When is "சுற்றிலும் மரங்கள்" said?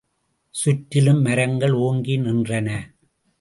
0.55-1.71